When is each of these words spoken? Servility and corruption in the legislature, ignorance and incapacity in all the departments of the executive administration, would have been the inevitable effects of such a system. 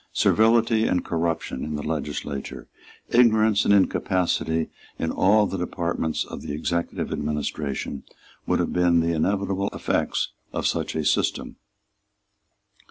Servility 0.13 0.87
and 0.87 1.05
corruption 1.05 1.63
in 1.63 1.75
the 1.75 1.83
legislature, 1.83 2.67
ignorance 3.09 3.65
and 3.65 3.71
incapacity 3.71 4.67
in 4.97 5.11
all 5.11 5.45
the 5.45 5.59
departments 5.59 6.25
of 6.25 6.41
the 6.41 6.53
executive 6.53 7.11
administration, 7.13 8.01
would 8.47 8.57
have 8.59 8.73
been 8.73 9.01
the 9.01 9.13
inevitable 9.13 9.69
effects 9.73 10.29
of 10.53 10.65
such 10.65 10.95
a 10.95 11.05
system. 11.05 11.57